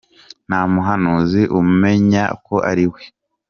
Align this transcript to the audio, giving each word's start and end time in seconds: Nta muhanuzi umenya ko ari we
Nta 0.47 0.59
muhanuzi 0.73 1.41
umenya 1.59 2.23
ko 2.45 2.55
ari 2.71 2.85
we 2.91 3.01